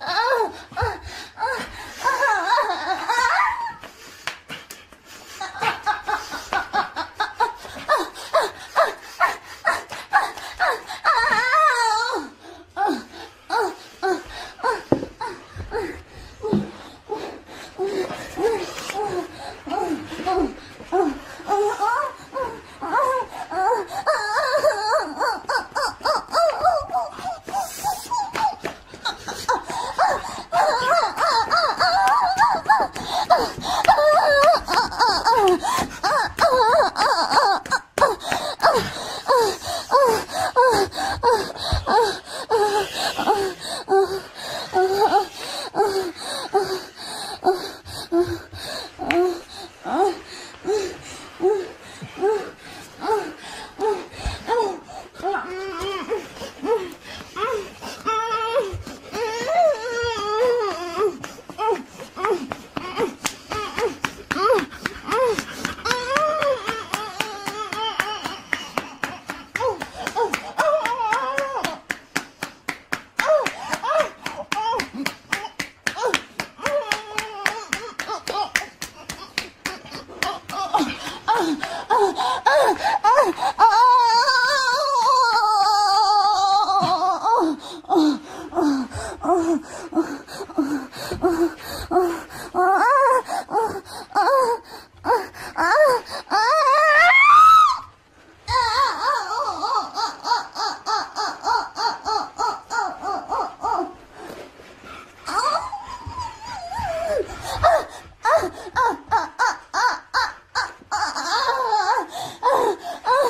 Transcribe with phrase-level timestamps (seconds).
[0.00, 0.91] Oh, oh.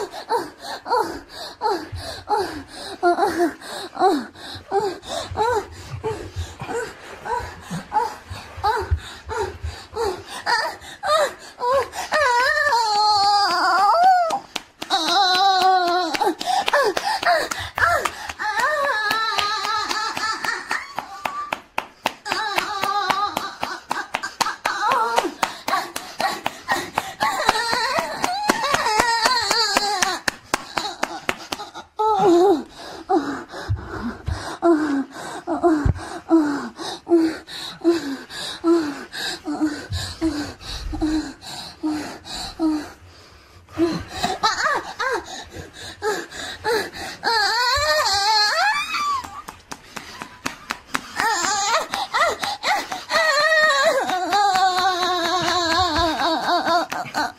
[0.03, 0.35] 어,
[0.85, 0.97] 어,
[1.61, 1.77] 어,
[2.27, 2.37] 어,
[3.03, 4.32] 어, 어, 어.
[57.15, 57.33] uh,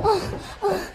[0.00, 0.10] 啊
[0.60, 0.93] 啊。